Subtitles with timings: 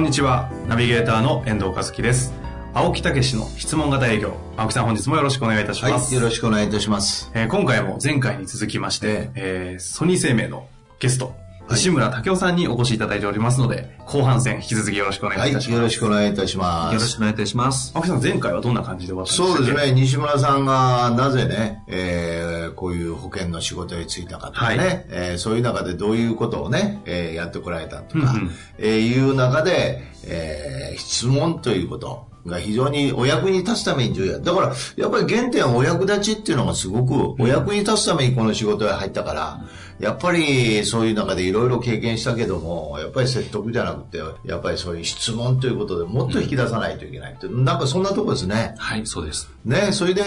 [0.00, 0.50] こんにちは。
[0.66, 2.32] ナビゲーターの遠藤和樹です。
[2.72, 4.34] 青木武の質問型営業。
[4.56, 10.66] 青木さん本日もよろしくお願いいたします、はい、よろしくお願いいたします、えー、今回も前回に続きまして、えー、ソニー生命の
[11.00, 11.34] ゲスト
[11.70, 15.70] 西村武夫さんにお越しいただいておりますので、後半戦引き続きよろしくお願いいたします。
[15.70, 16.94] はい、よろしくお願いいたします。
[16.94, 17.92] よろしくお願いいたします。
[17.94, 19.56] 青木さん、前回はどんな感じで終わったんですか？
[19.56, 39.60] そうですね、西村さんがなぜね、えー、こういう保険の仕事に就いたかとかね、はい、えー、そういう中でどういうことをね、えー、やってこられたとか、うんうん、えー、いう中で、えー、質問ということ、が非常にお役に立つために重要だから、やっぱり原点はお役立ちっていうのがすごくお役に立つためにこの仕事へ入ったから、
[40.00, 48.74] やっぱりそういう中でいろいろ経験したけども、やっぱり説得じゃなくて、やっぱりそういう質問ということでもっと引き出さないといけないって、うん、なんかそんなとこですね。
[48.78, 49.50] はい、そうです。
[49.66, 50.22] ね、それで、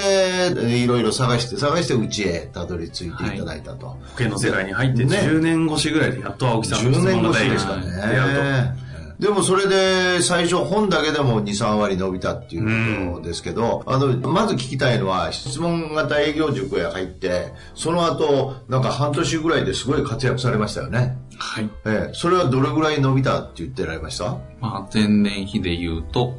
[0.78, 3.88] いろいろ探して探してうちへたどり着いていただいたと。
[3.88, 8.83] はい、保険の世界に入って10年越しぐらいでやっと青木さんの質問の10年越しですかね。
[9.20, 21.18] でもそれで最初本だけでも2、3割伸びたっていうことですけど、あの、まず聞きたいのは質問型営業塾へ入って、その後、なんか半年ぐらいですごい活躍されましたよね。
[21.38, 21.70] はい。
[21.86, 24.38] ええ、それはどれぐらい伸びたって言ってられました？
[24.60, 26.36] まあ、前年比で言うと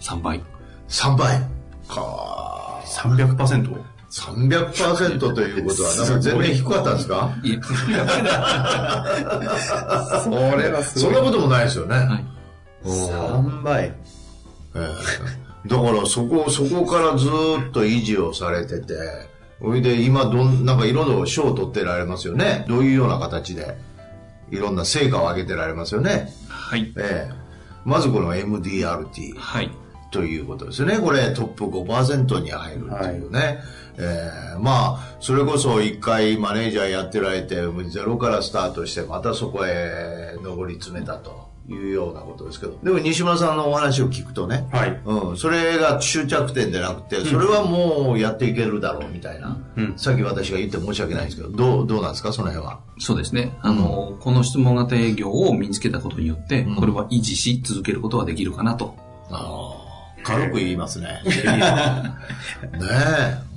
[0.00, 0.42] 3倍。
[0.88, 1.40] 3倍
[1.88, 3.95] か 300%?
[4.16, 7.36] 300%ということは、なんか全然低かったんですか？
[7.42, 7.58] い
[10.24, 10.82] それは。
[10.82, 11.96] そんなこともないですよね。
[11.96, 12.24] はい、
[12.86, 13.94] 3倍。
[14.74, 18.94] えー、だからそこ、そこからずっと維持をされてて、
[19.60, 22.64] それで今どん、なんかいろんな賞を取ってられますよね。
[22.68, 23.76] どういうような形で、
[24.50, 26.32] いろんな成果を上げてられますよね。
[26.48, 26.90] はい。
[26.96, 27.34] えー、
[27.84, 29.36] まずこの MDRT。
[29.36, 29.70] はい。
[30.10, 30.98] ということですね。
[30.98, 33.38] これトップ5%に入るっていうね。
[33.38, 33.58] はい
[33.98, 37.56] えー、まあ、それこそ一回マネージャーやってられて、
[37.88, 41.46] ゼロからスタートして、またそこへ上り詰めたと。
[41.68, 42.78] いうようなことですけど。
[42.82, 45.00] でも西村さんのお話を聞くとね、はい。
[45.04, 49.58] うん、それが終着点でなくて、それはもうやっていけるだろうみたいな。
[49.76, 52.80] うん、さっき私が言って申し訳ないんですけど、どう、どうなんですか、その辺は。
[52.98, 53.56] そうですね。
[53.62, 58.94] あの、うん、この質問型営業を身につけたことによって、これは維持し続けることができるかなと。
[59.30, 59.74] あ
[60.20, 61.20] あ、軽く言いますね。
[61.26, 61.30] ね
[63.42, 63.55] え。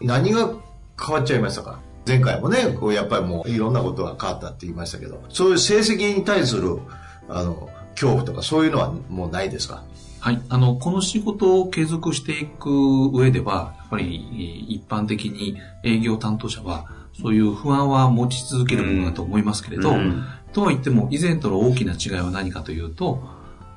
[0.00, 0.06] うん。
[0.06, 0.50] 何が
[1.00, 1.80] 変わっちゃいましたか？
[2.06, 6.78] 前回もね、こうやっぱりもういろんなことが変わったって言いましたけど、そういう成績に対する、
[7.28, 9.84] あの、恐怖とかそういうのはもうないですか？
[10.20, 10.42] はい。
[10.48, 16.86] あの、この仕事を継続していく上では、やっぱり一般的に営業担当者は、
[17.20, 23.22] そういう不安は持ち続けるものだと思いますけれど、うん、とは言っても以前との大きな違いは何かというと、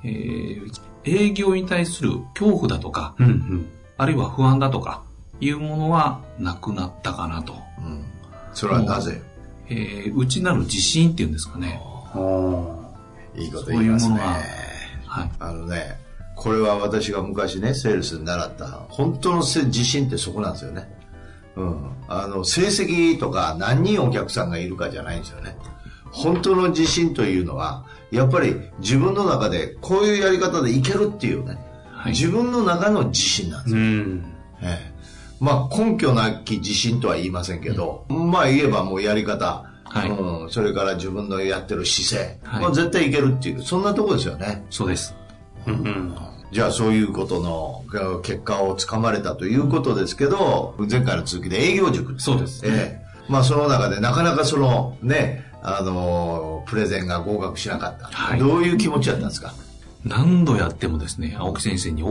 [0.03, 0.72] えー、
[1.03, 5.03] 営業に対する恐怖だとか、うんうん、あるいは不安だとか、
[5.40, 7.54] いうものはなくなったかなと。
[7.80, 8.06] うん、
[8.54, 9.22] それはなぜ？
[9.70, 11.82] えー、内なる自信っていうんですかね。
[13.36, 14.16] いいこと言いますね。
[14.16, 14.22] ういう
[15.08, 15.32] はい。
[15.40, 15.98] あのね、
[16.36, 20.88] これは私が昔ね、セールスに習った、本当の自信ってそこなんですよね。
[21.56, 21.92] うん。
[22.08, 25.56] あの、成績とか何人お客さんがいるかじゃないんですよね。
[26.12, 31.58] 本当の自信というのは、やっぱり自分の中でこういうやり方でいけるっていうね、
[31.92, 33.82] はい、自分の中の自信なんですよ。
[34.62, 34.93] ええ
[35.44, 44.66] まあ根拠なき自信とは言いませんけど、うん、まあ言えばもうやり方、はい、うん、それから自分のやってる姿勢、はい、まあ、絶対いけるっていう、そんなとこですよね。
[44.70, 45.14] そうです。
[45.68, 46.16] うん、
[46.53, 47.84] じゃあそういうことの
[48.22, 52.18] 結果をつかまれたということですけど、前回の続きで営業塾。
[52.22, 52.70] そうです、ね。
[52.72, 58.08] えー、まあその中でなかなかそのね、あの、プレゼンが合格しなかった。
[58.08, 59.53] はい、どういう気持ちだったんですか？
[60.06, 62.03] 何度やってもですね、青木先生に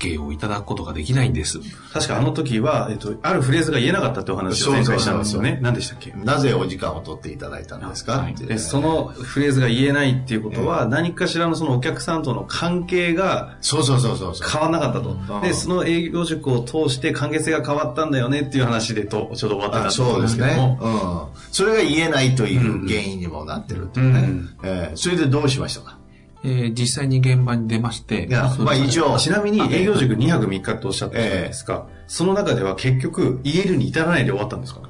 [0.00, 1.60] OK をいただくことができないんです。
[1.92, 5.58] 確かあの時は、えっと、あるフレーズが言えなかったってお話を前回したんですよね。
[5.60, 6.12] 何でしたっけ？
[6.12, 15.40] なぜお時間を取っていただいたんですか、はい、でそのフレーズが言えないっていうことは、何かしらのそのお客さんとの関係が、そうそうそうそう変わらなかったと。
[15.42, 20.78] で、その営業塾を通して関係性が変わったんだよねっていう話でと、ちょうど終わったんそうですね。
[20.80, 21.26] うん。
[21.52, 24.06] それが言えないという原因にもなってるってね。
[24.06, 25.99] うん、えー、それでどうしましたか？
[26.42, 28.26] えー、実際に現場に出まして。
[28.26, 29.18] いや、まあ一応。
[29.18, 31.86] ちなみに営業塾2泊3日とおっしゃったじゃないですか。
[31.88, 34.80] えー、その中では結局、言えるに至らないで終わったんですか？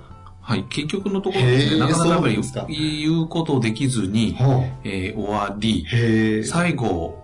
[0.42, 2.28] はい、結局のところですね、なかなかやっぱ
[2.68, 4.36] り言うことできずに、
[4.84, 5.86] えー、終わり、
[6.44, 7.18] 最後、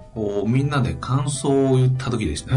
[0.46, 2.52] みんなで感想を言った時ですね、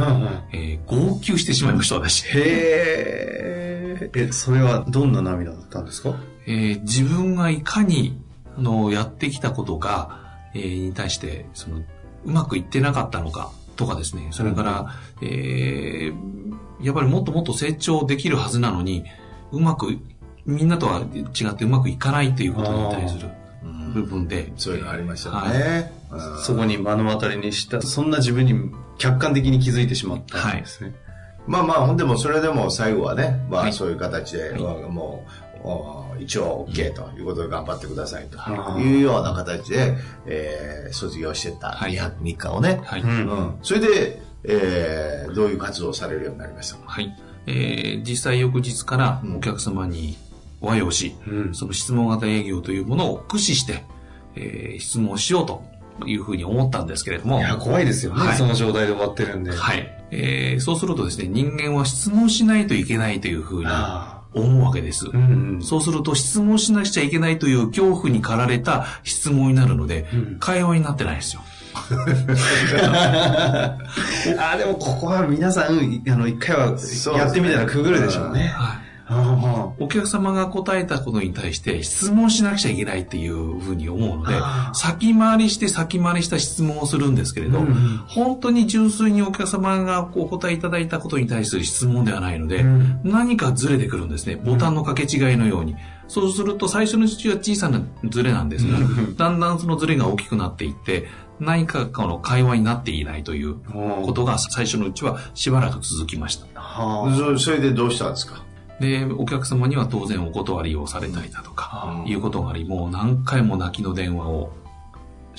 [0.54, 2.24] えー、号泣してしまいました、私。
[2.28, 6.16] へえ、それはどんな涙だったんですか？
[6.46, 8.22] えー、自分がいかに、
[8.58, 11.84] あの、やってきたことが、えー、に対して、その、う
[12.32, 19.06] まくいってなかったのか、とかですね、それから、うん、えー、やっぱりもっともっと成長できるはずなのに、
[19.52, 19.98] うまく、
[20.46, 23.30] みんなとは違ってうまくいかないということに対する
[23.94, 24.52] 部分で。
[24.58, 25.92] そういうのありましたね。
[26.10, 28.54] はい、そこに目の当たりにした、そんな自分に
[28.98, 30.54] 客観的に気づいてしまった。
[30.54, 30.90] んですね。
[30.90, 30.98] はい、
[31.48, 35.49] まあまあ、ほんでもそれでも最後はね、まあそういう形で、もう、
[36.20, 38.38] 一応 OK ということで頑張ってくださいと
[38.80, 38.98] い。
[38.98, 39.96] うような形で、
[40.26, 43.02] えー、卒業してた2泊3日をね、はい。
[43.02, 46.78] うん、それで、えー、どういう活動をされるようになりました？
[46.78, 47.16] かはい。
[47.48, 50.18] えー、実際翌日からお客様に
[50.62, 53.84] お会いをし、うん、その質問型営業というものを駆使して、
[54.36, 55.64] えー、質問しようと
[56.06, 57.40] いうふうに思ったんですけれども。
[57.40, 58.22] いや、怖いですよね。
[58.22, 59.52] はい、その状態で終わってるんで。
[59.52, 59.96] はい。
[60.12, 63.68] えー、そうするとですね、人間は質問しないといけないというふうに
[64.34, 65.08] 思うわけです。
[65.08, 71.42] うんうん、そうすると質問しなくちゃいけないという恐怖に駆られた質問になるので、うん、会話になってないですよ。
[74.40, 76.76] あでもここは皆さん、あの、一回は
[77.16, 78.48] やってみたらくぐるでしょうね。
[78.56, 78.89] はい
[79.80, 84.36] お客様が答えたことに対して質問しなくちゃいけないっていうふうに思うので、
[84.74, 94.36] 先回りして先回りした質問をするんですけれど、うんうん、本当に純粋にお客様がお答えいただいたことに対する質問ではないので、うん、何かずれてくるんですね。
[94.36, 95.76] ボタンの掛け違いのように。
[96.08, 98.80] そうすると最初のうちは小さなズレなんですが、
[99.16, 101.08] だんだんそのズレが大きくなっていって、
[101.40, 106.48] 何かこの会話になっていないということが最初のうちはしばらく続きました。
[106.60, 108.44] はあ、それでどうしたんですか？
[108.80, 114.52] で、お客様には当然お断りをされたりだとか、いうことがあり、もう何回も泣きの電話を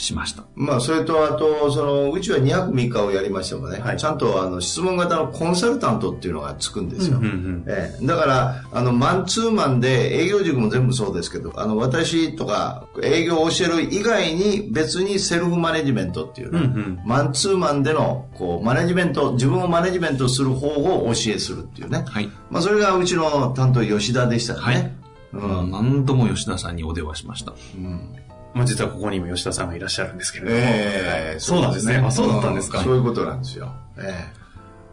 [0.00, 0.44] しました。
[0.54, 7.18] まあ、それと、あと、その、うちは2泊3日をやりましたもんね、はい、ちゃんと、あの、質問型のコンサルタントっていうのがつくんですよ。
[7.18, 22.04] うんうんうん、えー、だから、あの、マンツーマンで、営業塾も全部そうですけど、あの、私とか、営業を教える以外に、別にセルフマネジメントっていう、ね、うんうん、マンツーマンでの、こう、マネジメント、自分をマネジメントする方を教えするっていうね。
[22.08, 22.30] はい。
[22.50, 24.60] まあ、それがうちの担当吉田でしたね。
[24.60, 24.92] はい。
[25.32, 27.52] うん、何度も吉田さんにお電話しました。
[27.76, 28.16] うん
[28.54, 30.56] まあ、実はここにも吉田さんがいらっしゃるんですけれども。
[30.60, 31.96] えー、そうなんですね。
[31.96, 32.82] あ、そうだったんですか。
[32.82, 33.72] そういうことなんですよ。
[33.96, 34.04] えー、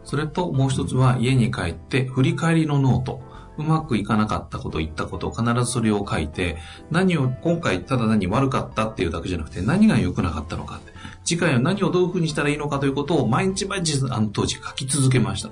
[0.04, 3.28] それともう一つは家に帰って振り返りのノート。
[3.58, 6.58] うまくいかなかったこと、言ったこと、必ずそれを書いて、
[6.92, 10.92] 何を、今回ただ何悪かったっていうだけじゃなくて、何が良くなかったのかって、
[11.24, 15.50] 次回は何をどういうふうにしたらいいのかということを毎日毎日あの当時書き続けました。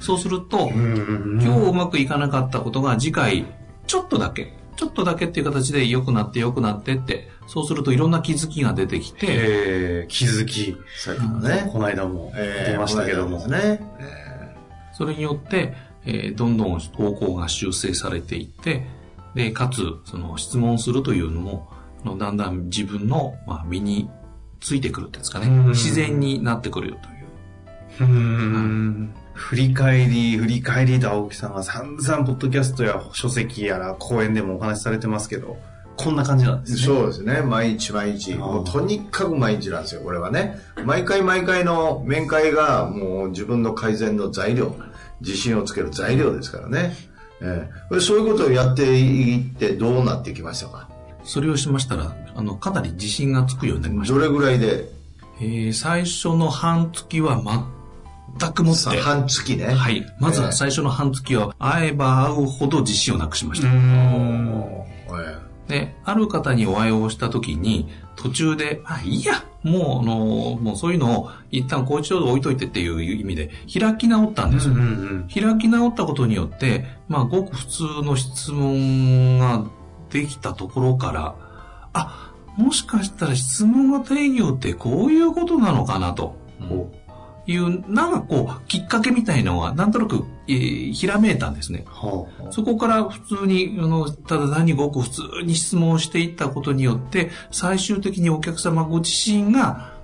[0.00, 3.46] そうすると、今日うまくいかなかったことが次回、
[3.86, 10.76] ちょっとだけちょっとだけっていう形で良くなって良くなってって、そうするといろんな気づきが出てきて、えー、気づき。
[10.96, 13.44] さっきのね、この間も出ましたけども。
[13.48, 15.74] ね、えー、それによって、
[16.06, 18.86] えー、どんどん方向が修正されていって、
[19.34, 21.68] で、かつ、その質問するというのも、
[22.04, 24.08] のだんだん自分の、まあ、身に
[24.60, 25.48] ついてくるっていうんですかね。
[25.70, 26.96] 自然になってくるよ
[27.98, 28.10] という。
[28.10, 29.14] うん。
[29.38, 35.56] 振り返り、振り返りと青木さんが散々ポッドキャストや書籍やら講演でもお話しされてますけど、
[35.96, 36.78] こんな感じなんですね。
[36.80, 37.40] そうですね。
[37.42, 38.34] 毎日毎日。
[38.34, 40.58] もうとにかく毎日なんですよ、これはね。
[40.84, 44.74] 毎回毎回の面会がもう自分の改善の材料、
[45.20, 46.96] 自信をつける材料ですからね。
[47.40, 50.88] えー、そういうことをやっていってどうなってきましたか？
[51.22, 54.14] それをしましたら、あの、かなり自信がつくようになりました。
[54.14, 54.90] どれぐらいで？
[55.40, 57.40] えー、最初の半月は
[58.38, 59.00] 全くもって。
[59.00, 59.66] 半月ね。
[59.66, 60.06] はい。
[60.18, 63.68] まずは最初の半月は、会えば会うほど自信をなくしました。
[65.68, 70.16] で、ある方にお会いをした時に、途中で、あ、いいや、もう、あの、
[70.56, 74.74] もうそういうのを一旦こう一度置いといてっていう意味で、開き直ったんですよ。
[74.74, 74.90] うんうんう
[75.24, 79.64] ん、開き直ったことによって、まあ、ごく普通の質問が
[80.10, 81.34] できたところから、
[81.92, 86.34] あ、もしかしたら質問型営業ってこういうことなのかなと。
[86.60, 86.97] うん
[87.52, 91.84] いう、なんかこう、きっかけみたいのが、なんとなく、えー、ひらめいたんですね。
[91.86, 99.94] はあはあ、そこから普通に、あの、ただ何ごく普通に質問していったことによって、最終的にお客様ご自身が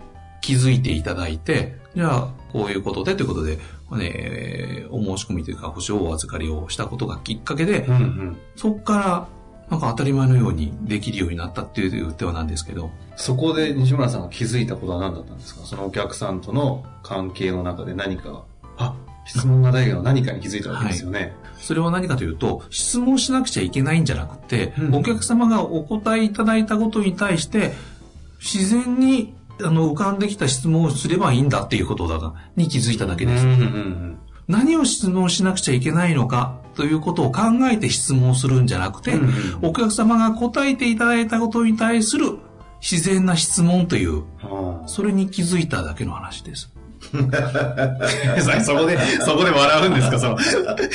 [0.41, 3.59] 気づいていただいて、じゃあ、こういうことでということで、
[3.93, 9.29] ね、お申し込みというか、保証お預かりをしたことがきっかけで、うんうん、そこから
[9.75, 12.91] なんか当たり前のようにできるようになったっていう手はなんですけど。
[13.17, 15.65] そこで西村さんが気づいたことは何だったんですか？
[15.65, 18.45] そのお客さんとの関係の中で何か、
[18.77, 18.95] あ、
[19.27, 21.21] 質問がないが何かに気づいたわけですよね。
[21.21, 27.73] はい、それは何かというと、質問しなくちゃいけないんじゃなくて、うん、お客様がお答えいただいたことに対して、
[28.41, 33.45] 自然にあの浮かんできた質問をすればいいんだっていうことだに気づいただけです。
[33.45, 42.39] うんうんうん、何を質問しなくちゃいけないのかということを考えて質問するんじゃなくて、うんうん、お客様が答えていただいたことに対する
[42.81, 44.25] 自然な質問という、
[44.87, 46.71] それに気づいただけの話です。
[48.65, 50.19] そこで、そこで笑うんですか？
[50.19, 50.39] その、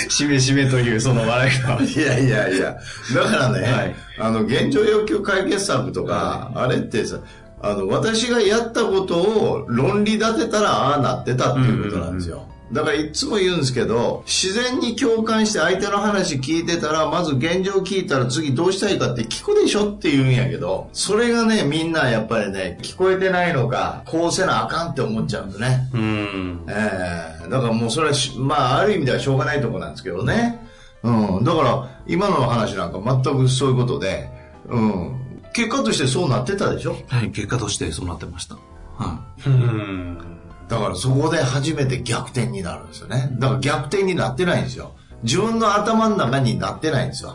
[0.09, 1.79] しめしめというその笑いが。
[1.81, 2.77] いやいやいや、
[3.15, 7.17] だからね、はい、あの、現状要求解決策とか、はい、あれってさ、
[7.61, 12.35] あの、私がやったことを論理立てたらああなってたっていうことなんですよ。
[12.35, 25.89] うんうんうんだからいつも言うんですけど、自然に共感して相手の話聞いてたら、まず現状聞いたら次どうしたいかって聞くでしょって言うんやけど、それがね、みんなやっぱりね、聞こえてないのか、こうせなあかんって思っちゃうんですね。
[25.93, 26.65] うん。
[26.67, 30.67] ええー、だからもうそれはまあ、ある意味ではしょうがないとこなんですけどね。
[31.01, 31.43] うん。
[31.43, 34.29] だから、今の話なんか全くそういうことで、
[34.67, 35.15] うん。
[35.53, 36.95] 結果としてそうなってたでしょ？
[37.07, 38.55] はい、結果としてそうなってました。
[38.97, 39.49] はい。
[39.49, 40.38] うん。
[40.69, 43.29] だからそこで初めて逆転になるんですよね。
[43.39, 44.95] だから逆転になってないんですよ。
[45.23, 47.33] 自分の頭の中になってないんですよ。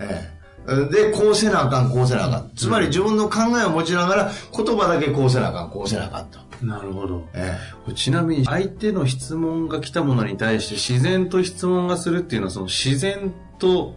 [0.00, 0.30] え
[0.68, 2.50] え、で、こうせなあかん、こうせなあかん。
[2.54, 6.38] つまり自分の考えを持ちながら、言葉だけこうせなあかん、こうせなあかんと。
[6.62, 7.26] なるほど。
[7.32, 7.56] え
[7.88, 13.94] え、ちなみに、相手の質問が来たものに対して自然と質問がするっていうのは、その自然と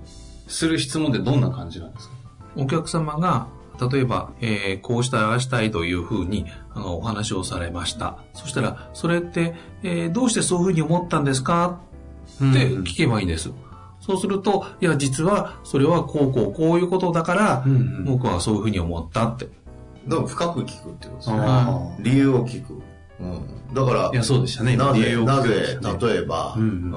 [0.48, 2.16] する質問ってどんな感じなんですか？
[2.56, 3.48] お客様が
[3.90, 8.18] 例えば、えー、こうしたい、ああしたいというふうに、あの、お話をされました。
[8.34, 11.80] そしたら、それって、えー、どうしてそういうふうに思ったんですか？
[12.36, 13.50] って聞けばいいんです。
[13.50, 13.56] うん、
[14.00, 19.50] そうすると、いや、実は、それはこうこうこういうことだから、うんうん、僕はそういうふうに思ったって。
[20.08, 21.38] だから深く聞くってことですね。
[22.00, 22.82] 理由を聞く。
[23.20, 24.76] うん、だから、いや、そうでしたね。
[24.76, 26.94] なぜ、なぜ、例えば、うん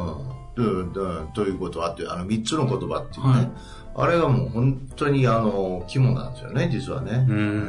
[0.57, 0.93] うん、
[1.35, 3.51] ということはって、あの、三つの言葉っていうね、はい
[3.97, 7.27] あれがもう本当にあの、肝なんですよね、実はね。
[7.29, 7.69] うん、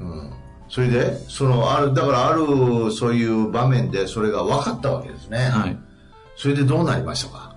[0.00, 0.32] うん。
[0.68, 5.38] それで、その、ある、だからある、そういう場面でそれが分かったわけですね。
[5.38, 5.78] はい。
[6.36, 7.56] それでどうなりましたか？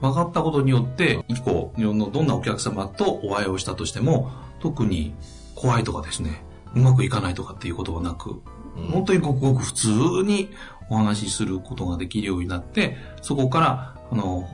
[0.00, 5.14] 分かったことによって、以降、日本のどんなお客様とお会いをしたとしても、特に
[5.54, 8.42] 怖いとかですね、うまくいかないとかっていうことはなく、
[8.76, 9.88] うん、本当にごくごく普通
[10.24, 10.50] に
[10.88, 14.48] お話しすることができるようになって、そこから、あの、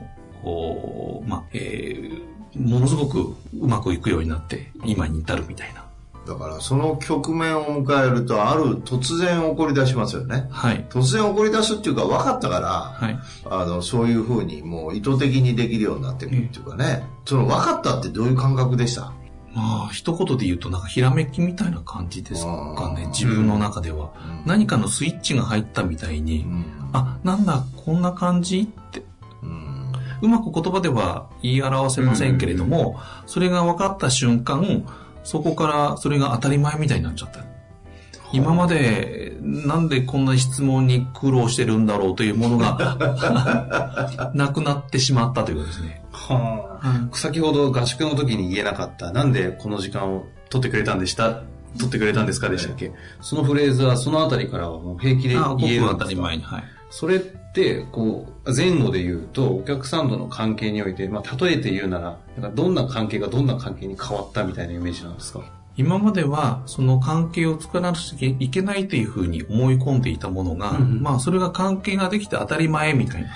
[1.27, 2.21] まあ、えー、
[2.55, 5.85] ものすごくうまくいくようになって今に至るみたいな
[6.27, 10.47] だからその局面を迎えるとある突然起こり出しますよね。
[10.51, 10.85] はい。
[10.89, 13.19] 突然起こり出すっていうか分かったから、はい。
[13.45, 17.03] あの、そういうふうにもう意図的にできるようになってくるっていうかね。
[17.25, 19.11] その分かったってどういう感覚でした？
[19.55, 23.07] まあ、一言で言うとなんかひらめきみたいな感じですかね。
[23.07, 24.43] 自分の中では、うん。
[24.45, 29.01] 何かのスイッチが入ったみたいに、うん、あ、なんだ、こんな感じって
[30.21, 34.85] うまく言葉では言い表せませんけれども、それが分かった瞬間、
[35.23, 37.41] そこからそれが当たり前みたいになっちゃった。
[38.31, 42.95] 今までなんでこんな質問に苦労してるんだろうというものが
[44.35, 46.03] なくなってしまったということですね。
[46.11, 51.41] はあ、先ほど合宿の時に言えなかった、なんでこの時間を取ってくれたんでした？
[51.77, 55.89] 取ってくれたんですかでしたっけ、そのフレーズはそのあたりからはもう平気で言えるんですか？
[55.99, 56.43] 当たり前に。
[56.43, 56.63] はい。
[56.89, 65.41] それって、こう、前後で言うと、お客さんとの関係において、まあ、例えて言うなら、なんかどんな関係がどんな関係に変わったみたいなイメージなんですか？
[65.77, 73.29] 今までは、その関係を作らなくちゃいけないというふうに思い込んでいたものが、うん、まあ、それが関係ができて当たり前みたいな。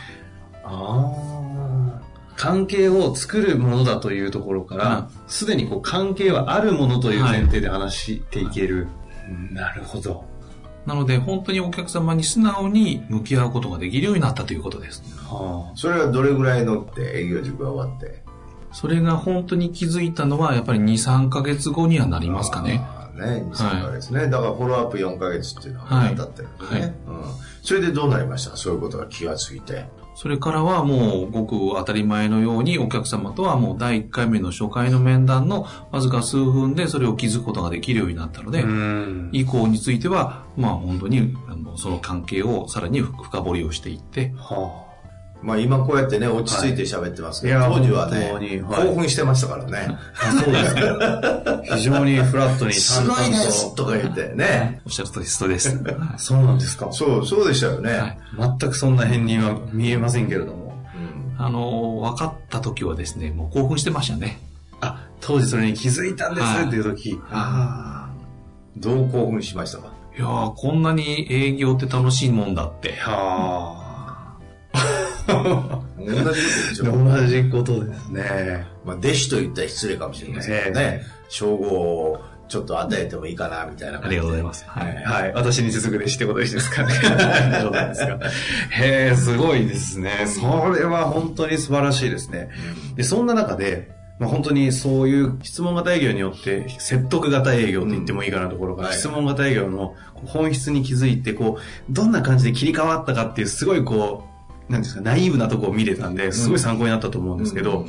[0.63, 2.01] ああ。
[2.36, 8.88] 関係を作るものだというところから、す、で、にこう関係はあるものという前提で話していける。
[9.25, 10.25] はい、なるほど。
[10.86, 15.02] なので、本当にお客様に素直に向き合うことができるようになったということです。
[15.25, 18.22] はあ、それはどれぐらいのって営業塾が終わって？
[18.74, 22.86] それが本当に気づいたのは、やっぱり2、3ヶ月後にはなりますかね。
[23.16, 26.96] ね、2、3ヶ月ね、はい、だからフォローアップ4ヶ月っていうのはだったってね、はいはい、うん。
[27.62, 28.58] それでどうなりました？
[28.58, 29.86] そういうことが気がついて。
[30.15, 38.63] それからはもうごく当たり前のようにお客様とはもう第1回目の初回の面談のわずか数分でそれを気づくことができるようになったので、
[39.32, 44.92] 以降についてはまあ本当にあのその関係をさらに深掘りをしていって、はあ
[45.43, 49.97] まあ今こうやってね、落ち着いて喋ってますけど、はい、当時はね、興奮してましたからね。
[50.43, 51.62] そうですか。
[51.75, 54.81] 非常にフラットにすごいですとか言ってね。
[54.85, 55.77] おっしゃるとりそうです。
[56.17, 56.88] そうなんですか？
[56.91, 57.91] そう、そうでしたよね。
[57.91, 58.17] はい、
[58.59, 60.73] 全くそんな変には見えませんけれども。
[61.38, 64.39] うん、あの、分かった時はですね、もう興奮してましたね。
[64.79, 67.19] あ、当時それに気づいたんですっていう時。
[67.29, 68.13] ああ。
[68.77, 69.88] どう興奮しましたか？
[70.17, 72.93] いやこんなに営業って楽しいもんだって。
[72.93, 73.75] は
[74.73, 74.83] あ。
[75.27, 76.92] 同じことですよ。
[76.92, 78.68] 同じことですね。
[78.86, 81.03] まあ、弟子と言ったら失礼かもしれませんけどね。
[81.30, 84.65] 称号をちょっと与えてもいいかな、みたいなありがとうございます。
[84.68, 84.96] はい。
[85.03, 85.34] はい。
[85.34, 86.94] 私に続く弟子ってことですかね。
[87.62, 88.20] そうなんですか。
[88.70, 90.25] へえ、すごいですね。
[90.27, 92.50] それは本当に素晴らしいですね。
[92.96, 101.62] で、そんな中で、まあ、本当にそういう質問型営業によって説得型営業と言ってもいいかなところが、うんはい、質問型営業の本質に気づいて、こう、
[101.92, 104.33] どんな感じで切り替わったかっていうすごいこう、
[104.70, 107.86] なんですか、ナイーブなとこを見れたんで、すごい参考になったと思うんですけど、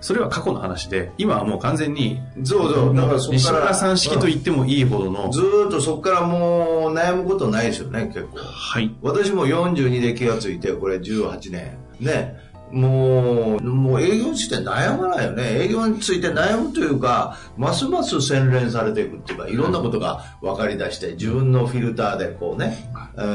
[0.00, 5.30] それは過去の話で、今はもう完全に、そうそう、だからそ西村さん式と言ってもいいほどの。
[5.30, 8.38] ずっとそこからもう悩むことないですよね、結構。
[8.38, 8.94] はい。
[9.02, 11.78] 私も42で気がついて、これ18年。
[12.00, 12.36] ね。
[12.70, 15.64] もう、もう営業について悩まないよね。
[15.64, 22.90] 営業について悩むというか、ますます洗練されていくっていうか、いろんなことが分かり出して、自分のフィルターでこうね、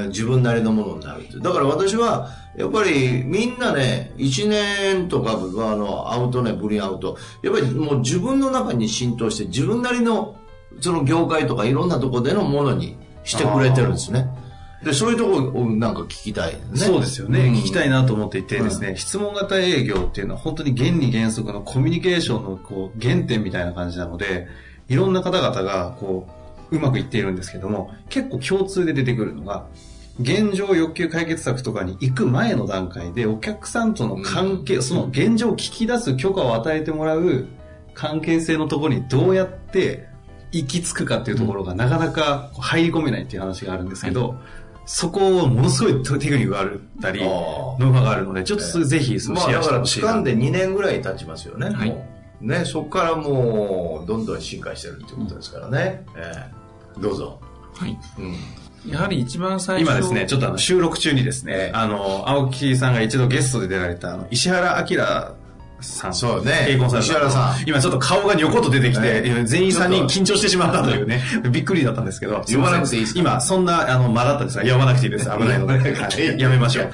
[0.08, 10.36] 自分なりのものになるってだから私は、やっぱりみんなね、1年とか、あの、アウトね、ブリンアウト、やっぱりもう自分の中に浸透して、自分なりの、
[10.82, 14.28] その業界とかいろんなところでのものにしてくれてるんですね。
[14.84, 24.48] で、そういうところをなんか聞きたい、ね、そうですよね、うん、聞きたいなと思っていてですね、うん、質問型営業っていうのは本当に原理原則のコミュニケーションのこう原点みたいな感じなので、
[24.90, 26.28] いろんな方々がこ
[26.72, 29.66] う、うまくいっているんですけども、結構共通で出てくるのが、
[30.20, 37.48] 現状欲求解決策とかに行く前の段階でお客さんとの関係、うん、その現状を聞き出す許可を与えてもらう
[37.94, 40.08] 関係性のところにどうやって
[40.52, 44.38] 行き着くかっていうところがなかなか入り込めないっていう話があるんですけど、はい
[44.86, 46.70] そこをものすごいテクニックがあっ
[47.02, 51.70] たり、ノウハウがあるので、ちょっとぜひそのシェアしてほしい、まあ、だから掴んで2年ぐらい経ちますよね。
[51.70, 51.96] はい。
[52.42, 56.04] ね、そこからもう、どんどん進化してるっていうことですからね。
[56.16, 57.40] うん、えー、どうぞ。
[57.76, 57.98] はい。
[58.18, 58.22] う
[58.90, 58.92] ん。
[58.92, 64.98] やはり一番最初今ですね、ちょっとあの収録中にですね、あの、青木さんが一度ゲストで出られた、あの、石原明
[65.82, 66.14] さん。
[66.14, 66.78] そうね。
[66.90, 67.64] さ石原さん。
[67.68, 71.22] 今ちょっと顔がにょこっと出てきて、全員3人緊張してしまったというね、
[71.52, 72.38] びっくりだったんですけど。
[72.38, 75.26] 読まなくていいです今、そんな、あの、間だったんですが、読まなくていいです。
[75.32, 76.38] 危ないので。
[76.38, 76.94] やめましょう。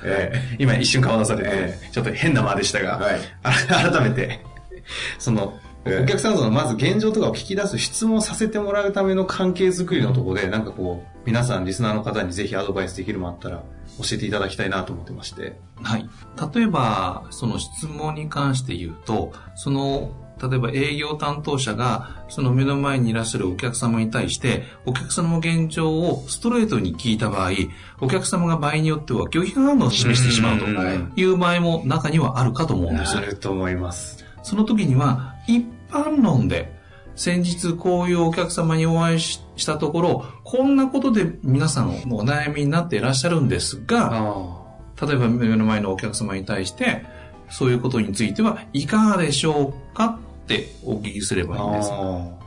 [0.60, 3.02] 今一瞬顔出されて、ちょっと変な間でしたが、
[3.44, 4.40] 改めて、
[5.20, 13.64] その、お客さんのまず現状とかを聞き出す質問させてもらうための関係づくりのところで、なんかこう、皆さん、リスナーの方にぜひアドバイスできるもあったら、
[13.98, 15.60] 教えていただきたいなと思ってまして。
[15.82, 16.10] はい。
[16.54, 27.52] 例えば、その質問に関して言うと、その、例えば営業担当者が、その目の前にいらっしゃるお客様に対して、お客様の現状をストレートに聞いた場合、
[28.00, 30.66] お客様が場合によっては拒否反応を示してしまうと
[31.20, 33.18] いう場合も中にはあるかと思うんです。
[33.18, 34.24] あると思います。
[34.44, 36.77] その時には、一般論で、
[37.18, 44.46] 先日こういうお客様にお会いしたところ、こんなことで皆さんお悩みになっていらっしゃるんですが、
[45.02, 47.06] 例えば目の前のお客様に対して、
[47.50, 51.92] そういうことについてはいかがでしょうかってお聞きすればいいんです。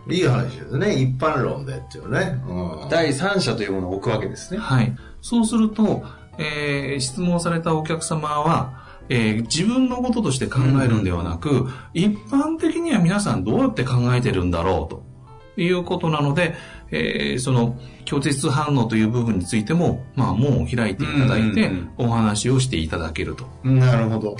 [0.08, 0.94] いい話ですね。
[0.94, 2.40] 一般論でっていうね。
[2.88, 4.60] 第三者というものを置くわけですね。
[4.60, 4.96] はい。
[5.20, 6.04] そうすると、
[6.38, 8.79] えー、質問されたお客様は、
[9.10, 16.54] えー、自分のこととして考えるんではなく、うん、一般的には皆さんどうやって考えてるんだろうということなので、
[16.92, 23.46] えー、その拒絶反応という部分についても、まあ、門を開いていただいて、お話をしていただけると。
[23.64, 24.36] なるほど。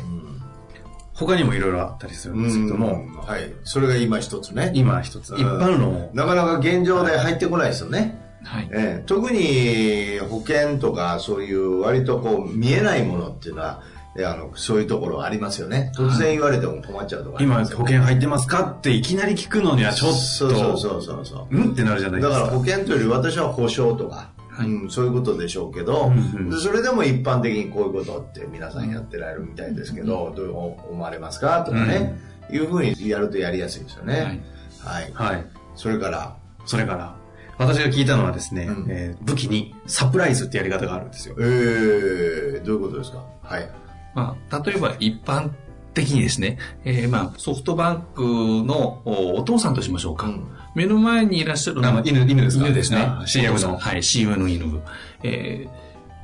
[1.14, 3.52] 他にもいろいろあったりするんですけども、はい。
[3.64, 4.72] それが今一つね。
[4.74, 5.34] 今一つ。
[5.34, 8.18] 一般論なかなか現状で入ってこないですよね。
[8.42, 13.82] はいえー、特に保険とかそういう割とこう見えないものっていうのは
[14.18, 15.92] あのそういうところありますよね。
[15.94, 20.16] 突然言われても困っちゃうとか、ね、今保険入ってますかっていきなり聞くのにはちょっと。
[20.16, 21.60] そうそうそうそうう。
[21.68, 22.38] んってなるじゃないですか。
[22.40, 32.20] だから保険というより私は保証とか、はい、うん、そういうことでしょうけど、うんうん、それでも一般的にこういうことって皆さんやってられるみたいですけど、うん、どう思われますかとかね、
[32.50, 34.42] うん、いうふうにやるとやりやすいですよね。
[34.80, 35.46] はい、はい、
[35.76, 36.36] それから。
[36.66, 37.14] それから。
[37.58, 41.36] 私が聞いたのはですね、うん、えー、武器にサプライズってやり方があるんですよ。
[41.38, 43.22] えー、どういうことですか？
[43.42, 43.70] はい。
[44.14, 45.50] まあ、例えば一般
[45.94, 50.26] 的にですね、えー、まあ、ソフトバンクのお父さんとしましょうか。
[50.26, 52.66] うん、目の前にいらっしゃるのは犬、犬ですか？
[52.66, 53.08] 犬ですね。
[53.26, 53.76] CM の。
[53.76, 54.80] はい、CM の犬。
[55.22, 55.66] え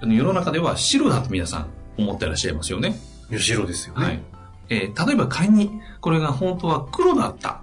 [0.03, 1.67] ー、世の中では白だと皆さん
[1.99, 2.97] 思ってらっしゃいますよね。
[3.37, 4.05] 白ですよね。
[4.05, 4.23] はい。
[4.69, 7.63] えー、例えば仮に、これが本当は黒だった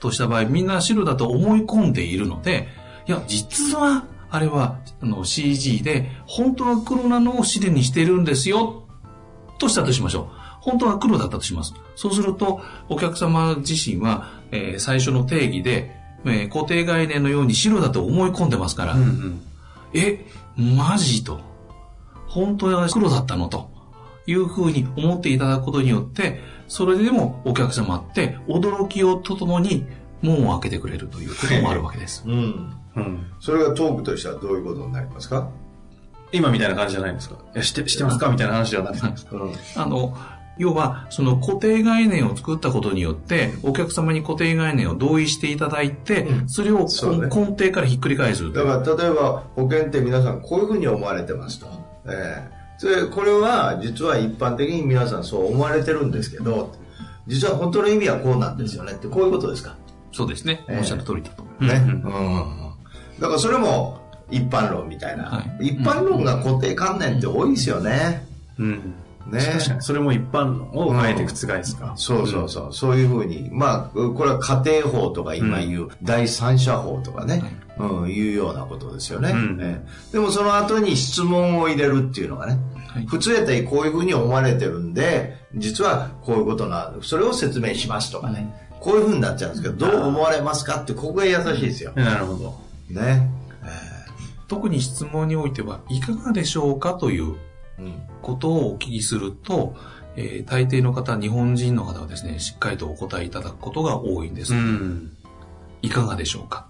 [0.00, 2.68] とした場合、みんな白だと思い込んでいるので、
[3.08, 8.85] いや、実は、あれはあの CG で、本当は黒なのを白にしてるんですよ
[9.58, 10.26] としたとしましょう。
[10.60, 11.74] 本当は黒だったとします。
[11.94, 19.40] そうすると、お客様自身は、えー、最初の定義で、えー、固定概念のように白だと思い込んでますから、うんうん、
[19.94, 21.40] え、マジと。
[22.26, 23.70] 本当は黒だったのと
[24.26, 29.86] いうふうに思っていただくことによって、それでもお客様って驚きをとともに
[30.20, 32.24] 門を開けてくれるということもあるわけです。
[32.26, 32.74] うん。
[32.96, 33.26] うん。
[33.40, 35.48] それがトークとしてはどういうことになりますか？
[36.36, 37.36] 今みたいな感じじゃないですか？
[37.54, 38.28] いや、知って、知ってますか？
[38.28, 39.08] みたいな話ではなくて。
[39.76, 40.16] あの、
[40.58, 46.86] 要は、その固定概念を作ったことによって、お客様に固定概念を同意していただいて、うん、それを、ね、
[47.28, 48.52] 根底からひっくり返す。
[48.52, 51.66] だから、例えば、保険って皆さんこういうふうに思われてますと。
[52.06, 56.74] えー、それ、これは、実は一般的に皆さんそう思われてるんですけど、
[57.26, 59.76] 実は本当の意味はこうなんですよねって、こういうことですか？
[60.12, 60.64] そうですね。
[60.70, 61.84] おっしゃる通りだと思います。
[61.84, 61.90] ね。
[61.90, 63.20] うん。
[63.20, 65.24] だからそれも一般論みたいな。
[65.24, 68.26] はい、一般論が固定観念って多いですよね。
[68.58, 68.94] うん。
[69.30, 73.48] ね、確かにそれも一般論をあえて覆すか、うん、そうそうそう、うん、そういうふうに。
[73.52, 77.42] まあこれは家庭法とか今言う、第三者法とかね、
[77.78, 79.56] うん、いうようなことですよね、うん。
[79.58, 88.48] ね、でもその後に質問を入れるっていうのがね、はい、普通やったらこういうふうに思われてるんで実はこういうことなそれを説明しますとかね、
[88.80, 91.92] こういうふうになっちゃうんですけどどう思われますかってここが優しいですよ。
[91.96, 92.60] なるほど。
[92.88, 93.45] ね、えー、
[94.48, 97.36] 特に質問においてはいかがでしょうかという
[98.22, 99.74] ことをお聞きすると、
[100.16, 104.54] えー、大抵の方、日本人の方はですね、しっかりとお答えいただくことが多いんです。
[104.54, 105.16] うん、
[105.82, 106.66] いかがでしょうか。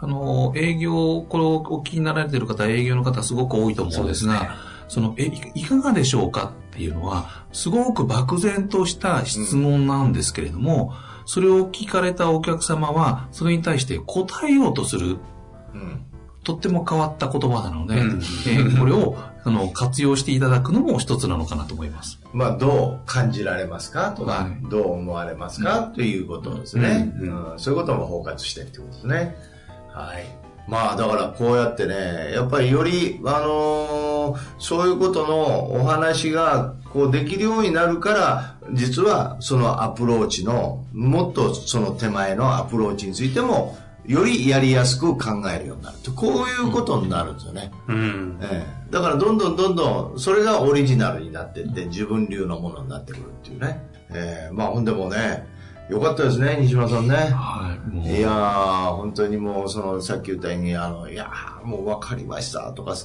[0.00, 4.56] あの、営業、これをお聞きになられている方、営業の方すごく多いと思うんですが、
[4.88, 15.18] そ、ね、の、え、いかがでしょうかっていうのは、すごく漠然とした質問なんですけれども、うん、それを聞かれたお客様は、それに対して答えようとする、
[15.74, 16.04] うん、
[16.44, 22.18] とっても変わった言葉なので、うん、えー、これをあの、活用していただくのも一つなのかなと思います。
[22.32, 24.12] まあ、どう感じられますか？
[24.12, 29.36] とか、はい、どう思われますか、うん、ということですね、うん、うん、そういうことも包括してってことですね。
[29.92, 30.24] はい。
[30.66, 45.98] まあ、だからこうやってね、やっぱりより、あのー、そういうことのお話が、こうできるようになるから、実はそのアプローチの、もっとその手前のアプローチについても、よりやりやすく考えるようになる。
[45.98, 48.38] とこういうことになるんですよね、うん。
[48.42, 55.46] ええ、だからどんどんどんどんそれがオリジナルになっていって自分流のものになってくるっていうね、ええ、まあほんでもね
[55.88, 57.14] よかったですね、西村さんね。
[57.14, 58.18] はい。
[58.18, 62.96] いやー、本当にもう、その、さっき言ったように、あの、いやー、もう分かりましたとか、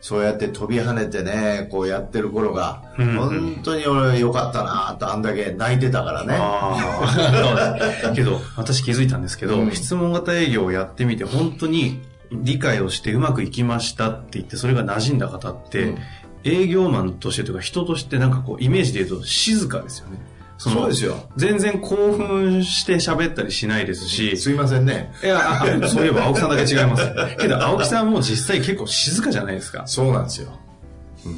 [0.00, 6.34] そうやって飛び跳ねてね、こうやってる頃が、うん、本当に俺よかったなと、あんだけ泣いてたからね。
[6.36, 15.98] あけど、私気づいたんですけど、うん、質問型営業をやってみて、本当に理解をしてうまくいきましたって言って、それが馴染んだ方って、うん、
[16.42, 20.33] 営業マンとしてというか、人としてなんかこう、イメージで言うと静かですよね。
[20.56, 21.16] そうですよ。
[21.36, 24.36] 全然興奮して喋ったりしないですし。
[24.36, 25.12] すいませんね。
[25.22, 27.12] いや、そういえば青木さんだけ違います。
[27.38, 29.86] けど青木さんも実際結構静かじゃないですか。
[29.86, 30.58] そうなんですよ。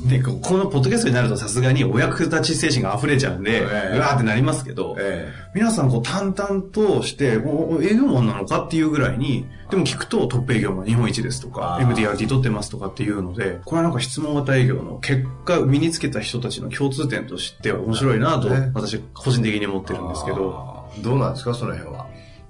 [0.08, 7.38] で、このポッドキャストになるとさすがにお役立ち精神が溢れちゃうんで、えー、うわーってなりますけど、えー、皆さんこう淡々として、
[7.82, 20.76] 営業マンなのかっていうぐらいに、でも聞くとトップ営業マン日本一ですとか、MDRT 取ってますとかっていうので、これはなんか質問型営業の結果身につけた人たちの共通点として面白いなと、私個人的に思ってるんですけど。
[21.02, 22.06] どうなんですか、その辺は？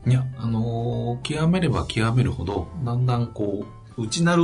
[0.07, 3.67] いや、あのー、極めれば極めるほど、だんだんこ
[3.99, 4.43] う、内なる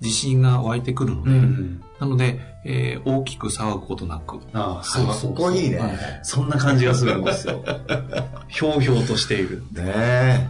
[0.00, 4.40] 自信が湧いてくるので、うん、なので、えー、大きく騒ぐことなく。
[4.52, 7.64] ああ、そうそこいいね、はい、そんな感じがするんですよ。
[8.48, 9.62] ひょうひょうとしている。
[9.72, 10.48] ねえ。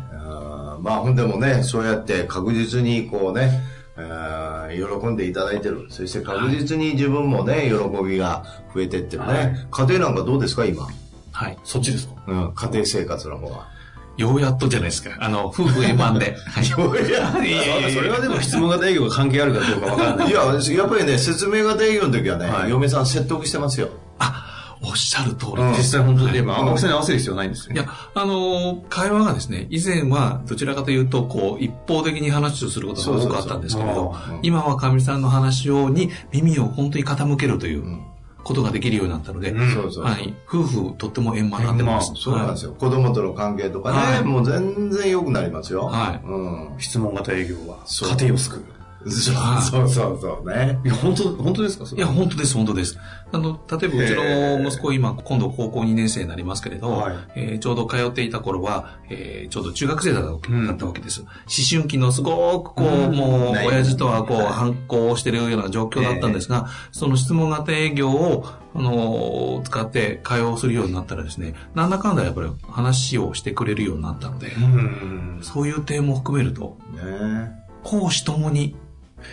[0.80, 3.62] まあ、ほんでもね、そうやって確実にこうね、
[3.96, 5.86] 喜んでいただいてる。
[5.88, 9.32] そして確実に自分もね、喜びが増えてってるね。
[9.32, 10.86] はい、家庭なんかどうですか、今？
[11.32, 11.58] はい。
[11.64, 12.14] そっちですか？
[12.26, 13.68] うん、家庭生活の方は。
[14.16, 15.16] ようやっとじゃないですか。
[15.18, 16.36] あの、夫婦円満で。
[16.76, 17.38] ようやっと。
[17.38, 20.30] それはでも質問型営業が関係あるかどうかわからない。
[20.30, 23.88] いや、やっぱりね、説明型営業の時はね、はい、嫁さん説得してますよ。
[24.18, 27.74] あ、おっしゃる通り、うん、実際本当に、はい、まあ、青木さんに合わせる必要ないんですよ。
[27.74, 37.84] いや、あの、会話がですね、以前はどちらかというと、こう、一方的に話をすることが多かったんですけれど、今はかみさんの話をに耳を本当に傾けるという。
[37.84, 38.02] うん
[38.44, 42.12] ことができるようになったので、そうそうはい、夫婦とっても円満になってます。
[42.14, 42.72] そうなんですよ。
[42.72, 45.86] 子供との関係とかね、はい、もう全然良くなりますよ。
[45.86, 46.20] はい。
[46.24, 46.78] うん。
[46.78, 48.64] 質問型営業は家庭を救う。
[49.10, 50.78] そうそうそうね。
[50.84, 51.84] いや、本当、本当ですか？
[51.94, 52.98] いや、本当です、本当です。
[53.32, 54.14] あの、例えばうち
[54.62, 61.20] の息子今、今度高校2年生になりますけれど、はい、えー、ちょうど通っていた頃は、えー、ちょうど中学生だったわけです。
[61.20, 61.34] うん、思
[61.68, 77.52] 春期のすごくこう、うん、もう、親父とはこう、反抗してるような状況だったんですが、えー、その質問型営業を、あの、使って会話をするようになったらですね、なんだかんだやっぱり話をしてくれるようになったので、うん、そういう点も含めると、ね、
[77.84, 78.74] 講師ともに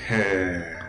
[0.10, 0.82] へえ。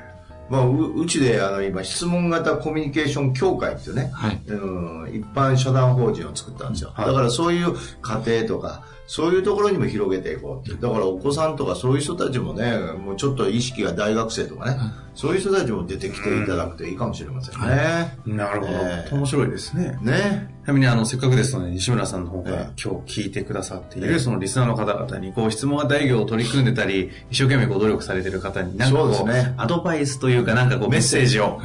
[0.48, 10.80] まあ、ううちであの今質問型コミュニケーション協会っていうね、はい、うん一般社団法人を作ったんですよ、はい、だからそういう家庭とかそういうところにも広げていこうって。
[10.80, 14.78] だからお子さんとかそういう人たちもねもうちょっと意識が大学生とかね、
[15.14, 19.08] そういう人たちも出てきていただくといいかもしれませんね、はい、なるほど、え。
[19.10, 19.98] ー、面白いですね。
[20.02, 20.54] ね。
[20.64, 31.60] ちなみにあのせっかくですので西村さんの方から今日聞いてくださっているそのリスナーの方々にこう質問型営業を取り組んでたり一生懸命ご努力されてる方に何かこう、ね、アドバイスというかなんかこうメッセージを、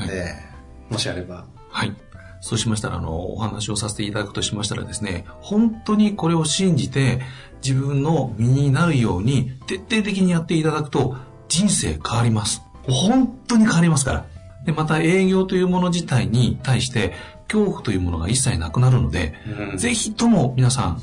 [0.90, 1.46] もしあれば。
[1.70, 1.94] はい
[2.42, 7.22] そうしましたら、あの、お話をさせていただくとしましたらですね、本当にこれを信じて、
[7.64, 11.16] 自分の身になるように、徹底的にやっていただくと、
[11.50, 12.62] 人生変わります。
[12.84, 14.26] 本当に変わりますから。
[14.66, 17.14] で、また営業というもの自体に対して、
[17.48, 19.34] 恐怖というものが一切なくなるので、
[19.72, 21.02] うん、ぜひとも皆さん、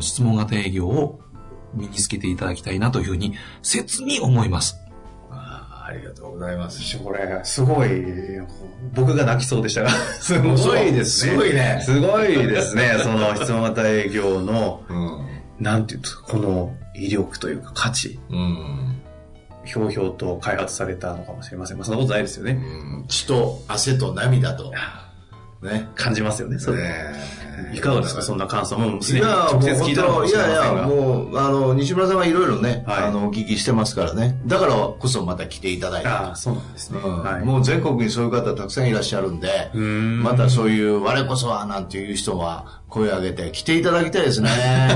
[0.00, 1.20] 質問型営業を
[1.74, 4.79] 身につけていただきたいなというふうに、切に思います。
[5.90, 6.98] ありがとうございます。
[6.98, 7.90] これ、すごい、
[8.94, 11.32] 僕が泣きそうでしたが、 すごいですね。
[11.32, 11.80] すごいね。
[11.82, 12.94] すごいですね。
[13.02, 18.20] その質問型営業の、うん、なんていうと、この威力というか価値。
[18.30, 19.02] うん。
[19.64, 21.76] ひょうひょうと開発されたのかもしれません。
[21.76, 22.52] まあ、そんなことないですよね。
[22.52, 22.56] う
[23.02, 24.72] ん、血と汗と涙と。
[25.62, 25.88] ね。
[25.96, 26.78] 感じますよね、それ。
[26.78, 26.94] ね
[27.74, 28.98] いかがですか、そんな感想も。
[28.98, 34.38] いや、直接聞いたのいやいや、もう、あの、西村さんはいろいろね、はい、あの、お聞きしてますからね。
[34.46, 36.08] だからこそまた来ていただいて。
[36.08, 37.44] あそうなんですね、はい。
[37.44, 44.50] もう全国にそういう方たくさんいらっしゃるんで、んまたそういう、我こそはなんていう人は、声を上げて来ていただきたいですね。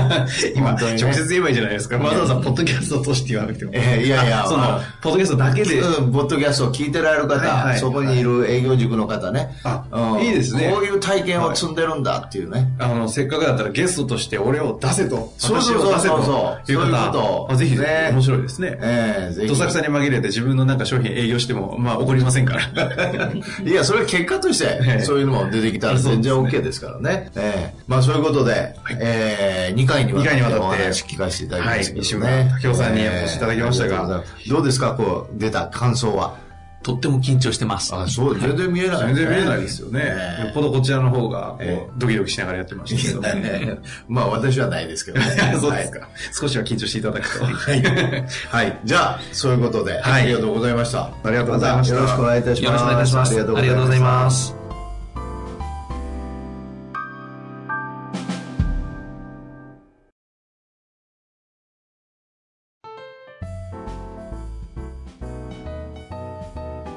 [0.55, 1.97] 今、ね、直接言えばいいじゃないですか。
[1.97, 3.71] わざわざポッドキャストとして言わなくても。
[3.73, 5.79] えー、いやいや、その、ポッドキャストだけで。
[5.79, 9.55] うん、ポッドキャストを聞いてられる方、はいはい、そこにいる営業塾の方ね。
[9.63, 10.71] あ、うん、いいですね。
[10.73, 12.54] こういう体験を積んでるんだっていうね。
[12.79, 15.33] あの、せっかくだったらゲストとして俺を出せと。
[15.37, 16.71] そうそうそうそうそう。
[16.71, 17.55] いうこと。
[17.55, 18.77] ぜひ、ね、面白いですね。
[18.81, 19.47] ええー、ぜひ。
[19.47, 22.61] どさくさに紛れて自分のなんか商品営業しても、まあ怒りませんから。
[23.65, 27.31] いや、それは結果として、そういうのも出てきたら全然 OK ですからね。
[27.35, 31.95] ええー、まあそういうことで、はい、えー、2回にわたってお話聞かせていただきましたね。
[31.95, 34.93] はい、西村武雄さんにお越しいただきましたが、えー、どうですか？
[34.93, 36.44] こう、出た感想は？
[36.85, 37.95] とっても緊張してます。
[37.95, 40.01] あ、そう、全然見えない、全然見えないですよね。
[40.43, 43.77] よっぽどこちらの方が、こう、ドキドキしながらやってましたけど。
[44.07, 45.25] まあ、私はないですけどね。
[45.59, 46.07] そうですか。
[46.31, 47.43] 少しは緊張していただくと。
[47.43, 47.81] はい。
[48.49, 48.79] はい。
[48.85, 51.05] じゃあ、そういうことで、ありがとうございました。
[51.05, 51.95] ありがとうございました。
[51.95, 52.65] よろしくお願いいたします。
[52.65, 53.29] よろしくお願いいたします。
[53.29, 54.64] ありがとうございます。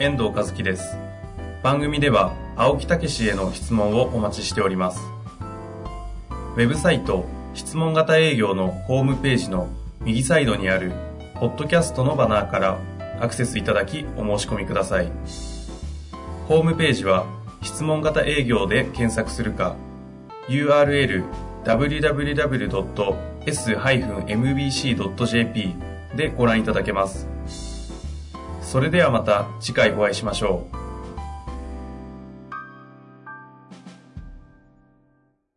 [0.08, 0.96] 遠藤和樹です。
[1.62, 5.02] 番組では青木武への質問をお待ちしております。
[6.56, 9.68] ウェブサイト質問型営業のホームページの
[10.00, 10.92] 右サイドにある
[11.34, 12.78] ポッドキャストのバナーから
[13.20, 15.12] アクセスいただきお申し込みください。
[16.48, 17.26] ホームページは
[17.60, 19.76] 質問型営業で検索するか
[20.48, 21.22] URL
[21.64, 22.96] www.s-mbc.jp
[26.16, 27.28] でご覧いただけます。
[28.68, 30.87] それではまた次回お会いしましょう。